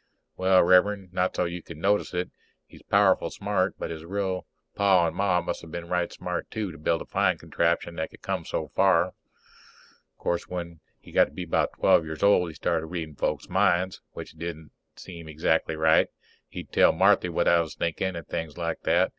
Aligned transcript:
_Well, 0.38 0.62
Rev'rend, 0.62 1.12
not 1.12 1.36
so's 1.36 1.50
you 1.52 1.62
could 1.62 1.76
notice 1.76 2.14
it. 2.14 2.30
He's 2.64 2.80
powerful 2.80 3.28
smart, 3.28 3.74
but 3.78 3.90
his 3.90 4.02
real 4.02 4.46
Pa 4.74 5.06
and 5.08 5.14
Ma 5.14 5.42
must 5.42 5.60
have 5.60 5.70
been 5.70 5.90
right 5.90 6.10
smart 6.10 6.50
too 6.50 6.72
to 6.72 6.78
build 6.78 7.02
a 7.02 7.04
flying 7.04 7.36
contraption 7.36 7.96
that 7.96 8.08
could 8.10 8.22
come 8.22 8.46
so 8.46 8.68
far. 8.68 9.12
O'course, 10.18 10.48
when 10.48 10.80
he 10.98 11.12
were 11.12 11.26
about 11.44 11.74
twelve 11.74 12.06
years 12.06 12.22
old 12.22 12.48
he 12.48 12.54
started 12.54 12.86
reading 12.86 13.14
folks' 13.14 13.50
minds, 13.50 14.00
which 14.12 14.32
didn't 14.32 14.70
seem 14.96 15.28
exactly 15.28 15.76
right. 15.76 16.08
He'd 16.48 16.72
tell 16.72 16.92
Marthy 16.92 17.28
what 17.28 17.46
I 17.46 17.60
was 17.60 17.74
thinkin' 17.74 18.16
and 18.16 18.26
things 18.26 18.56
like 18.56 18.80
that. 18.84 19.12